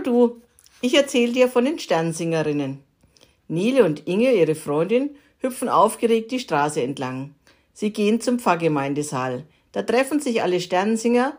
[0.00, 0.40] Du,
[0.80, 2.78] ich erzähle dir von den Sternsingerinnen.
[3.48, 7.34] Nele und Inge, ihre Freundin, hüpfen aufgeregt die Straße entlang.
[7.72, 9.44] Sie gehen zum Pfarrgemeindesaal.
[9.72, 11.36] Da treffen sich alle Sternsinger.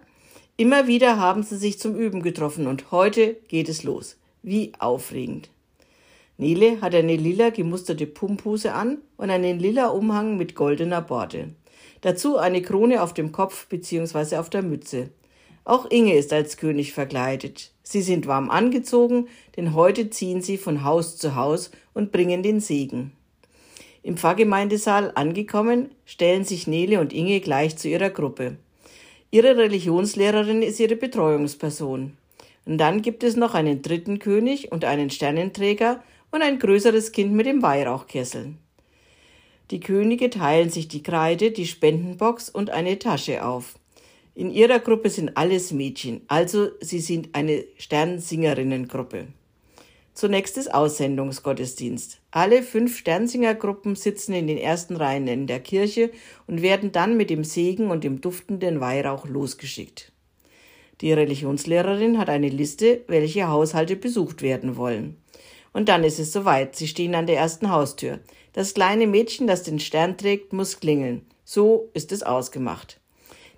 [0.58, 4.18] Immer wieder haben sie sich zum Üben getroffen und heute geht es los.
[4.44, 5.50] Wie aufregend.
[6.38, 11.50] Nele hat eine lila gemusterte Pumphose an und einen lila Umhang mit goldener Borte.
[12.02, 14.38] Dazu eine Krone auf dem Kopf bzw.
[14.38, 15.09] auf der Mütze.
[15.64, 17.72] Auch Inge ist als König verkleidet.
[17.84, 22.60] Sie sind warm angezogen, denn heute ziehen sie von Haus zu Haus und bringen den
[22.60, 23.12] Segen.
[24.04, 28.58] Im Pfarrgemeindesaal angekommen, stellen sich Nele und Inge gleich zu ihrer Gruppe.
[29.30, 32.18] Ihre Religionslehrerin ist ihre Betreuungsperson.
[32.66, 37.34] Und dann gibt es noch einen dritten König und einen Sternenträger und ein größeres Kind
[37.34, 38.53] mit dem Weihrauchkessel.
[39.70, 43.75] Die Könige teilen sich die Kreide, die Spendenbox und eine Tasche auf.
[44.34, 49.28] In ihrer Gruppe sind alles Mädchen, also sie sind eine Sternsingerinnengruppe.
[50.14, 52.22] Zunächst ist Aussendungsgottesdienst.
[52.32, 56.12] Alle fünf Sternsingergruppen sitzen in den ersten Reihen in der Kirche
[56.48, 60.14] und werden dann mit dem Segen und dem duftenden Weihrauch losgeschickt.
[61.02, 65.18] Die Religionslehrerin hat eine Liste, welche Haushalte besucht werden wollen.
[65.74, 66.76] Und dann ist es soweit.
[66.78, 68.20] Sie stehen an der ersten Haustür.
[68.54, 71.26] Das kleine Mädchen, das den Stern trägt, muss klingeln.
[71.44, 73.00] So ist es ausgemacht.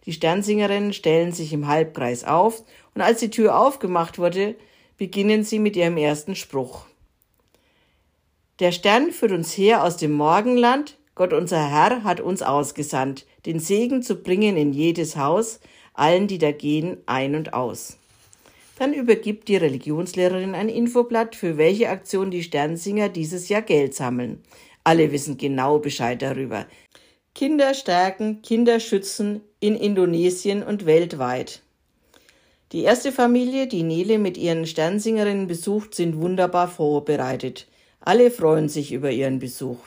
[0.06, 4.56] Die Sternsingerinnen stellen sich im Halbkreis auf, und als die Tür aufgemacht wurde,
[4.98, 6.86] beginnen sie mit ihrem ersten Spruch.
[8.60, 13.60] Der Stern führt uns her aus dem Morgenland, Gott unser Herr hat uns ausgesandt, den
[13.60, 15.60] Segen zu bringen in jedes Haus,
[15.94, 17.98] allen, die da gehen, ein und aus.
[18.80, 24.42] Dann übergibt die Religionslehrerin ein Infoblatt, für welche Aktion die Sternsinger dieses Jahr Geld sammeln.
[24.84, 26.66] Alle wissen genau Bescheid darüber.
[27.36, 31.64] Kinder stärken, Kinder schützen in Indonesien und weltweit.
[32.72, 37.68] Die erste Familie, die Nele mit ihren Sternsingerinnen besucht, sind wunderbar vorbereitet.
[38.02, 39.80] Alle freuen sich über ihren Besuch.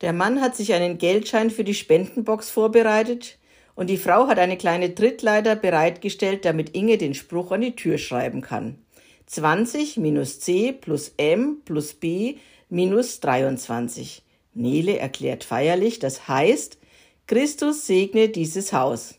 [0.00, 3.38] Der Mann hat sich einen Geldschein für die Spendenbox vorbereitet
[3.74, 7.98] und die Frau hat eine kleine Trittleiter bereitgestellt, damit Inge den Spruch an die Tür
[7.98, 8.78] schreiben kann.
[9.26, 12.36] 20 minus C plus M plus B
[12.68, 14.22] minus 23.
[14.54, 16.78] Nele erklärt feierlich, das heißt,
[17.26, 19.14] Christus segne dieses Haus.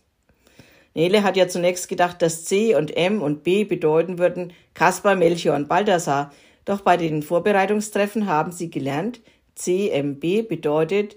[0.94, 5.56] Nele hat ja zunächst gedacht, dass C und M und B bedeuten würden Kaspar, Melchior
[5.56, 6.32] und Balthasar.
[6.66, 9.22] Doch bei den Vorbereitungstreffen haben sie gelernt,
[9.56, 11.16] CMB bedeutet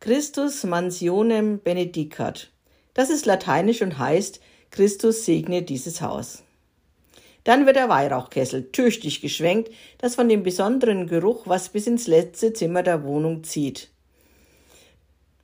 [0.00, 2.50] Christus mansionem benedicat.
[2.94, 4.40] Das ist lateinisch und heißt,
[4.70, 6.42] Christus segne dieses Haus.
[7.44, 12.52] Dann wird der Weihrauchkessel tüchtig geschwenkt, das von dem besonderen Geruch, was bis ins letzte
[12.52, 13.91] Zimmer der Wohnung zieht.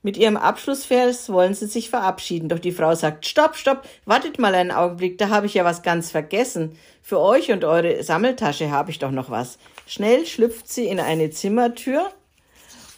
[0.01, 4.55] Mit ihrem Abschlussvers wollen sie sich verabschieden, doch die Frau sagt, stopp, stopp, wartet mal
[4.55, 6.77] einen Augenblick, da habe ich ja was ganz vergessen.
[7.01, 9.59] Für euch und eure Sammeltasche habe ich doch noch was.
[9.87, 12.09] Schnell schlüpft sie in eine Zimmertür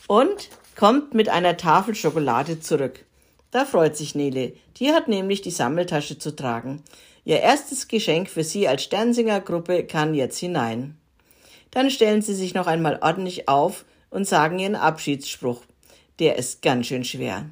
[0.08, 3.04] und kommt mit einer Tafel Schokolade zurück.
[3.50, 4.54] Da freut sich Nele.
[4.78, 6.84] Die hat nämlich die Sammeltasche zu tragen.
[7.26, 10.98] Ihr erstes Geschenk für sie als Sternsingergruppe kann jetzt hinein.
[11.72, 15.62] Dann stellen sie sich noch einmal ordentlich auf und sagen ihren Abschiedsspruch.
[16.20, 17.46] Der ist ganz schön schwer.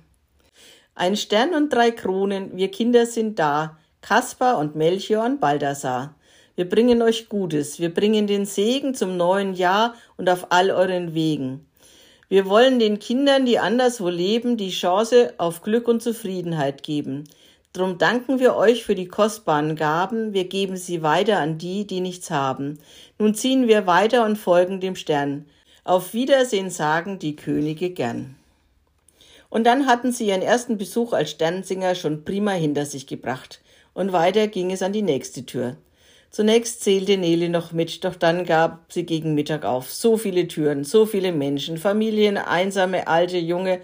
[0.95, 6.15] Ein Stern und drei Kronen, wir Kinder sind da, Kaspar und Melchior und Baldassar.
[6.55, 11.13] Wir bringen euch Gutes, wir bringen den Segen zum neuen Jahr und auf all euren
[11.13, 11.65] Wegen.
[12.27, 17.23] Wir wollen den Kindern, die anderswo leben, die Chance auf Glück und Zufriedenheit geben.
[17.71, 22.01] Drum danken wir euch für die kostbaren Gaben, wir geben sie weiter an die, die
[22.01, 22.79] nichts haben.
[23.19, 25.45] Nun ziehen wir weiter und folgen dem Stern.
[25.83, 28.38] Auf Wiedersehen sagen die Könige gern.
[29.49, 33.61] Und dann hatten sie ihren ersten Besuch als Sternsinger schon prima hinter sich gebracht.
[33.93, 35.77] Und weiter ging es an die nächste Tür.
[36.29, 39.91] Zunächst zählte Nele noch mit, doch dann gab sie gegen Mittag auf.
[39.91, 43.81] So viele Türen, so viele Menschen, Familien, einsame, alte, junge.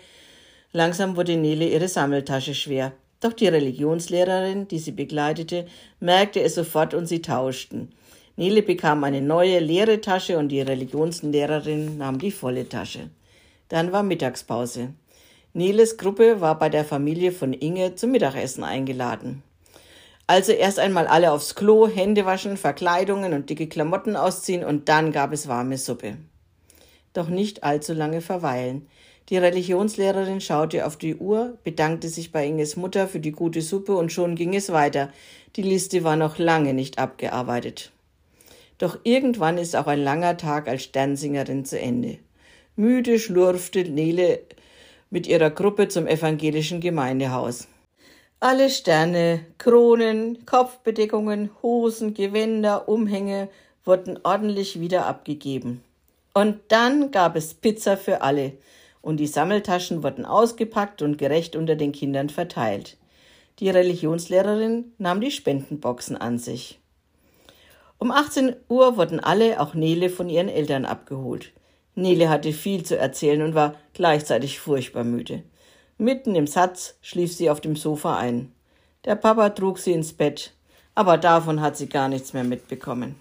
[0.72, 2.94] Langsam wurde Nele ihre Sammeltasche schwer.
[3.20, 5.66] Doch die Religionslehrerin, die sie begleitete,
[6.00, 7.92] merkte es sofort und sie tauschten.
[8.36, 13.10] Nele bekam eine neue leere Tasche und die Religionslehrerin nahm die volle Tasche.
[13.70, 14.90] Dann war Mittagspause.
[15.58, 19.42] Neles Gruppe war bei der Familie von Inge zum Mittagessen eingeladen.
[20.28, 25.14] Also erst einmal alle aufs Klo, Hände waschen, Verkleidungen und dicke Klamotten ausziehen und dann
[25.14, 26.18] gab es warme Suppe.
[27.14, 28.90] Doch nicht allzu lange verweilen.
[29.30, 33.96] Die Religionslehrerin schaute auf die Uhr, bedankte sich bei Inges Mutter für die gute Suppe
[33.96, 35.10] und schon ging es weiter.
[35.56, 37.94] Die Liste war noch lange nicht abgearbeitet.
[38.78, 42.18] Doch irgendwann ist auch ein langer Tag als Sternsingerin zu Ende.
[42.76, 44.42] Müde schlurfte Nele
[45.16, 47.70] mit ihrer Gruppe zum evangelischen Gemeindehaus.
[48.42, 53.48] Alle Sterne, Kronen, Kopfbedeckungen, Hosen, Gewänder, Umhänge
[53.86, 55.82] wurden ordentlich wieder abgegeben.
[56.34, 58.58] Und dann gab es Pizza für alle,
[59.02, 62.98] und die Sammeltaschen wurden ausgepackt und gerecht unter den Kindern verteilt.
[63.60, 66.78] Die Religionslehrerin nahm die Spendenboxen an sich.
[68.00, 71.54] Um 18 Uhr wurden alle, auch Nele, von ihren Eltern abgeholt.
[71.96, 75.44] Nele hatte viel zu erzählen und war gleichzeitig furchtbar müde.
[75.98, 78.52] Mitten im Satz schlief sie auf dem Sofa ein.
[79.06, 80.54] Der Papa trug sie ins Bett,
[80.94, 83.16] aber davon hat sie gar nichts mehr mitbekommen.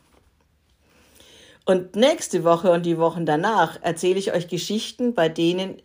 [1.65, 5.81] Und nächste Woche und die Wochen danach erzähle ich euch Geschichten, bei denen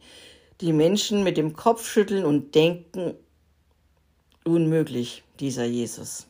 [0.60, 3.14] die Menschen mit dem Kopf schütteln und denken,
[4.44, 6.29] unmöglich, dieser Jesus.